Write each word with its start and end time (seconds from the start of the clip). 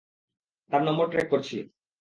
তার 0.71 0.81
number 0.83 1.07
track 1.11 1.27
করছি। 1.29 1.57